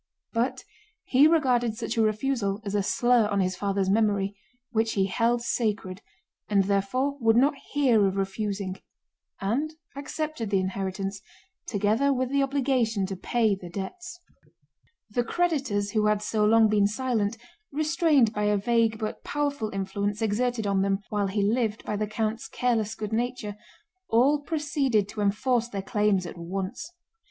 [0.33, 0.63] But
[1.03, 4.35] he regarded such a refusal as a slur on his father's memory,
[4.71, 6.01] which he held sacred,
[6.49, 8.77] and therefore would not hear of refusing
[9.39, 11.21] and accepted the inheritance
[11.67, 14.19] together with the obligation to pay the debts.
[15.11, 17.37] The creditors who had so long been silent,
[17.71, 22.07] restrained by a vague but powerful influence exerted on them while he lived by the
[22.07, 23.55] count's careless good nature,
[24.09, 26.91] all proceeded to enforce their claims at once.